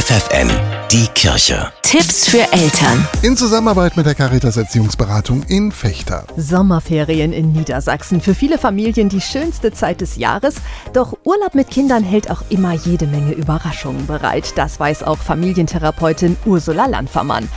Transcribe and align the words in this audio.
FFN, 0.00 0.48
die 0.90 1.06
Kirche. 1.14 1.70
Tipps 1.82 2.26
für 2.26 2.50
Eltern. 2.52 3.06
In 3.20 3.36
Zusammenarbeit 3.36 3.98
mit 3.98 4.06
der 4.06 4.14
Caritas 4.14 4.56
Erziehungsberatung 4.56 5.42
in 5.42 5.70
Fechter. 5.70 6.24
Sommerferien 6.38 7.34
in 7.34 7.52
Niedersachsen. 7.52 8.22
Für 8.22 8.34
viele 8.34 8.56
Familien 8.56 9.10
die 9.10 9.20
schönste 9.20 9.72
Zeit 9.72 10.00
des 10.00 10.16
Jahres. 10.16 10.54
Doch 10.94 11.18
Urlaub 11.24 11.54
mit 11.54 11.68
Kindern 11.68 12.02
hält 12.02 12.30
auch 12.30 12.40
immer 12.48 12.72
jede 12.72 13.06
Menge 13.06 13.32
Überraschungen 13.32 14.06
bereit. 14.06 14.54
Das 14.56 14.80
weiß 14.80 15.02
auch 15.02 15.18
Familientherapeutin 15.18 16.38
Ursula 16.46 16.86
Landfermann. 16.86 17.50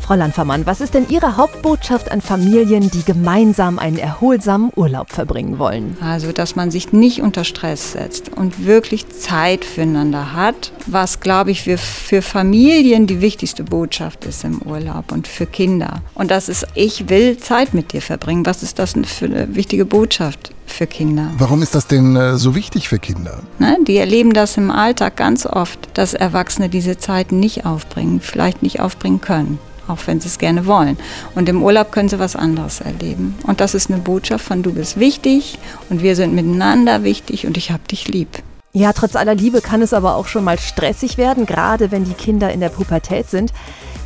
Frau 0.00 0.14
Landfermann, 0.14 0.66
was 0.66 0.80
ist 0.80 0.94
denn 0.94 1.08
Ihre 1.08 1.36
Hauptbotschaft 1.36 2.10
an 2.12 2.20
Familien, 2.20 2.90
die 2.90 3.02
gemeinsam 3.02 3.78
einen 3.78 3.98
erholsamen 3.98 4.70
Urlaub 4.76 5.10
verbringen 5.10 5.58
wollen? 5.58 5.96
Also, 6.00 6.32
dass 6.32 6.56
man 6.56 6.70
sich 6.70 6.92
nicht 6.92 7.22
unter 7.22 7.44
Stress 7.44 7.92
setzt 7.92 8.28
und 8.36 8.66
wirklich 8.66 9.08
Zeit 9.08 9.64
füreinander 9.64 10.34
hat, 10.34 10.72
was, 10.86 11.20
glaube 11.20 11.50
ich, 11.50 11.62
für, 11.62 11.78
für 11.78 12.22
Familien 12.22 13.06
die 13.06 13.20
wichtigste 13.20 13.64
Botschaft 13.64 14.24
ist 14.24 14.44
im 14.44 14.62
Urlaub 14.62 15.12
und 15.12 15.26
für 15.26 15.46
Kinder. 15.46 16.02
Und 16.14 16.30
das 16.30 16.48
ist, 16.48 16.66
ich 16.74 17.08
will 17.08 17.38
Zeit 17.38 17.74
mit 17.74 17.92
dir 17.92 18.02
verbringen. 18.02 18.46
Was 18.46 18.62
ist 18.62 18.78
das 18.78 18.94
für 19.06 19.26
eine 19.26 19.54
wichtige 19.54 19.84
Botschaft? 19.84 20.52
für 20.68 20.86
Kinder. 20.86 21.30
Warum 21.38 21.62
ist 21.62 21.74
das 21.74 21.86
denn 21.86 22.16
äh, 22.16 22.36
so 22.36 22.54
wichtig 22.54 22.88
für 22.88 22.98
Kinder? 22.98 23.40
Ne, 23.58 23.78
die 23.86 23.96
erleben 23.96 24.34
das 24.34 24.58
im 24.58 24.70
Alltag 24.70 25.16
ganz 25.16 25.46
oft, 25.46 25.78
dass 25.94 26.12
Erwachsene 26.12 26.68
diese 26.68 26.98
Zeit 26.98 27.32
nicht 27.32 27.64
aufbringen, 27.64 28.20
vielleicht 28.20 28.62
nicht 28.62 28.80
aufbringen 28.80 29.20
können 29.20 29.58
auch 29.88 29.98
wenn 30.06 30.20
sie 30.20 30.28
es 30.28 30.38
gerne 30.38 30.66
wollen. 30.66 30.96
Und 31.34 31.48
im 31.48 31.62
Urlaub 31.62 31.92
können 31.92 32.08
sie 32.08 32.18
was 32.18 32.36
anderes 32.36 32.80
erleben. 32.80 33.36
Und 33.46 33.60
das 33.60 33.74
ist 33.74 33.90
eine 33.90 34.00
Botschaft 34.00 34.44
von 34.44 34.62
du 34.62 34.72
bist 34.72 34.98
wichtig 34.98 35.58
und 35.90 36.02
wir 36.02 36.16
sind 36.16 36.34
miteinander 36.34 37.04
wichtig 37.04 37.46
und 37.46 37.56
ich 37.56 37.70
hab 37.70 37.86
dich 37.88 38.08
lieb. 38.08 38.28
Ja, 38.72 38.92
trotz 38.92 39.16
aller 39.16 39.34
Liebe 39.34 39.62
kann 39.62 39.80
es 39.80 39.94
aber 39.94 40.16
auch 40.16 40.26
schon 40.26 40.44
mal 40.44 40.58
stressig 40.58 41.16
werden, 41.16 41.46
gerade 41.46 41.90
wenn 41.90 42.04
die 42.04 42.12
Kinder 42.12 42.52
in 42.52 42.60
der 42.60 42.68
Pubertät 42.68 43.30
sind. 43.30 43.52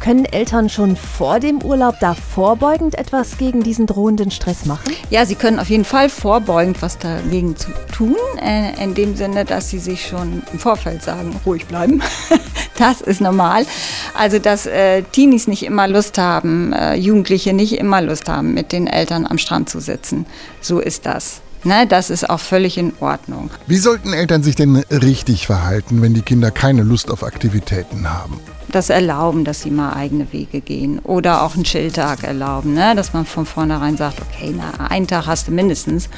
Können 0.00 0.24
Eltern 0.24 0.70
schon 0.70 0.96
vor 0.96 1.40
dem 1.40 1.62
Urlaub 1.62 1.96
da 2.00 2.14
vorbeugend 2.14 2.96
etwas 2.96 3.36
gegen 3.36 3.62
diesen 3.62 3.86
drohenden 3.86 4.30
Stress 4.30 4.64
machen? 4.64 4.94
Ja, 5.10 5.26
sie 5.26 5.34
können 5.34 5.58
auf 5.58 5.68
jeden 5.68 5.84
Fall 5.84 6.08
vorbeugend 6.08 6.80
was 6.80 6.96
dagegen 6.96 7.54
zu 7.54 7.68
tun, 7.92 8.16
äh, 8.42 8.82
in 8.82 8.94
dem 8.94 9.14
Sinne, 9.14 9.44
dass 9.44 9.68
sie 9.68 9.78
sich 9.78 10.06
schon 10.06 10.42
im 10.54 10.58
Vorfeld 10.58 11.02
sagen, 11.02 11.38
ruhig 11.44 11.66
bleiben. 11.66 12.00
das 12.78 13.02
ist 13.02 13.20
normal. 13.20 13.66
Also, 14.14 14.38
dass 14.38 14.64
äh, 14.64 15.02
Teenies 15.02 15.46
nicht 15.46 15.64
immer 15.64 15.86
Lust 15.86 16.16
haben, 16.16 16.72
äh, 16.72 16.94
Jugendliche 16.94 17.52
nicht 17.52 17.76
immer 17.78 18.00
Lust 18.00 18.26
haben, 18.26 18.54
mit 18.54 18.72
den 18.72 18.86
Eltern 18.86 19.26
am 19.26 19.36
Strand 19.36 19.68
zu 19.68 19.80
sitzen. 19.80 20.24
So 20.62 20.80
ist 20.80 21.04
das. 21.04 21.42
Ne, 21.62 21.86
das 21.86 22.08
ist 22.08 22.30
auch 22.30 22.40
völlig 22.40 22.78
in 22.78 22.94
Ordnung. 23.00 23.50
Wie 23.66 23.76
sollten 23.76 24.14
Eltern 24.14 24.42
sich 24.42 24.56
denn 24.56 24.76
richtig 24.90 25.46
verhalten, 25.46 26.00
wenn 26.00 26.14
die 26.14 26.22
Kinder 26.22 26.50
keine 26.50 26.84
Lust 26.84 27.10
auf 27.10 27.22
Aktivitäten 27.22 28.08
haben? 28.08 28.40
Das 28.72 28.88
erlauben, 28.88 29.44
dass 29.44 29.62
sie 29.62 29.70
mal 29.70 29.94
eigene 29.94 30.32
Wege 30.32 30.60
gehen. 30.60 31.00
Oder 31.00 31.42
auch 31.42 31.54
einen 31.54 31.64
Chilltag 31.64 32.22
erlauben, 32.22 32.74
ne? 32.74 32.94
dass 32.94 33.12
man 33.12 33.26
von 33.26 33.46
vornherein 33.46 33.96
sagt, 33.96 34.20
okay, 34.20 34.54
na, 34.56 34.86
einen 34.86 35.06
Tag 35.06 35.26
hast 35.26 35.48
du 35.48 35.52
mindestens, 35.52 36.08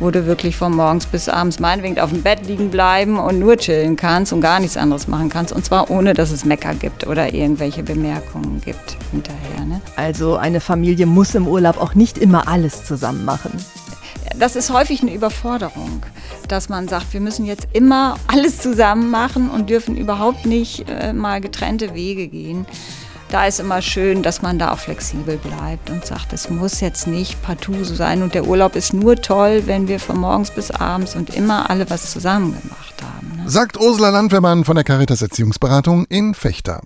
wo 0.00 0.10
du 0.10 0.26
wirklich 0.26 0.56
von 0.56 0.74
morgens 0.74 1.06
bis 1.06 1.28
abends 1.28 1.60
meinetwegen 1.60 2.00
auf 2.00 2.10
dem 2.10 2.22
Bett 2.22 2.46
liegen 2.46 2.70
bleiben 2.70 3.18
und 3.18 3.38
nur 3.38 3.56
chillen 3.56 3.96
kannst 3.96 4.32
und 4.32 4.40
gar 4.40 4.58
nichts 4.58 4.76
anderes 4.76 5.06
machen 5.06 5.28
kannst. 5.28 5.52
Und 5.52 5.64
zwar 5.64 5.90
ohne, 5.90 6.14
dass 6.14 6.30
es 6.30 6.44
Mecker 6.44 6.74
gibt 6.74 7.06
oder 7.06 7.32
irgendwelche 7.32 7.82
Bemerkungen 7.82 8.60
gibt 8.64 8.96
hinterher. 9.12 9.64
Ne? 9.66 9.80
Also 9.96 10.36
eine 10.36 10.60
Familie 10.60 11.06
muss 11.06 11.34
im 11.34 11.46
Urlaub 11.46 11.80
auch 11.80 11.94
nicht 11.94 12.18
immer 12.18 12.48
alles 12.48 12.84
zusammen 12.84 13.24
machen 13.24 13.52
das 14.36 14.56
ist 14.56 14.70
häufig 14.70 15.02
eine 15.02 15.14
Überforderung, 15.14 16.02
dass 16.48 16.68
man 16.68 16.88
sagt, 16.88 17.12
wir 17.12 17.20
müssen 17.20 17.44
jetzt 17.44 17.68
immer 17.72 18.16
alles 18.26 18.58
zusammen 18.58 19.10
machen 19.10 19.50
und 19.50 19.70
dürfen 19.70 19.96
überhaupt 19.96 20.46
nicht 20.46 20.88
äh, 20.88 21.12
mal 21.12 21.40
getrennte 21.40 21.94
Wege 21.94 22.28
gehen. 22.28 22.66
Da 23.30 23.46
ist 23.46 23.60
immer 23.60 23.80
schön, 23.80 24.24
dass 24.24 24.42
man 24.42 24.58
da 24.58 24.72
auch 24.72 24.78
flexibel 24.80 25.36
bleibt 25.36 25.88
und 25.88 26.04
sagt, 26.04 26.32
es 26.32 26.50
muss 26.50 26.80
jetzt 26.80 27.06
nicht 27.06 27.40
partout 27.42 27.84
so 27.84 27.94
sein 27.94 28.24
und 28.24 28.34
der 28.34 28.46
Urlaub 28.46 28.74
ist 28.74 28.92
nur 28.92 29.16
toll, 29.16 29.62
wenn 29.66 29.86
wir 29.86 30.00
von 30.00 30.18
morgens 30.18 30.50
bis 30.50 30.72
abends 30.72 31.14
und 31.14 31.30
immer 31.30 31.70
alle 31.70 31.88
was 31.90 32.10
zusammen 32.10 32.60
gemacht 32.60 32.94
haben. 33.00 33.36
Ne? 33.36 33.48
Sagt 33.48 33.78
Ursula 33.78 34.10
Landwehrmann 34.10 34.64
von 34.64 34.74
der 34.74 34.84
Caritas 34.84 35.22
Erziehungsberatung 35.22 36.06
in 36.08 36.34
Fechter. 36.34 36.80